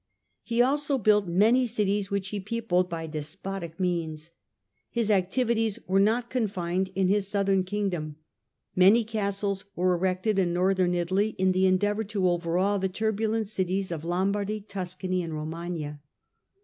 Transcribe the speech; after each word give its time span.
He 0.41 0.63
also 0.63 0.97
built 0.97 1.27
many 1.27 1.67
cities, 1.67 2.09
which 2.09 2.29
he 2.29 2.39
peopled 2.39 2.89
by 2.89 3.05
despotic 3.05 3.79
means. 3.79 4.31
His 4.89 5.11
activities 5.11 5.77
were 5.85 5.99
not 5.99 6.31
confined 6.31 6.87
to 6.95 7.05
his 7.05 7.27
Southern 7.27 7.61
Kingdom: 7.61 8.15
many 8.75 9.03
castles 9.03 9.63
were 9.75 9.93
erected 9.93 10.39
in 10.39 10.53
Northern 10.55 10.95
Italy, 10.95 11.35
in 11.37 11.51
the 11.51 11.67
endeavour 11.67 12.03
to 12.05 12.27
overawe 12.27 12.79
the 12.79 12.89
turbulent 12.89 13.45
cities 13.47 13.91
of 13.91 14.03
Lombardy, 14.03 14.59
Tuscany 14.61 15.21
and 15.21 15.35
Romagna. 15.35 16.01